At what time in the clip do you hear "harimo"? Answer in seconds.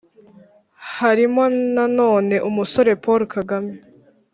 0.97-1.43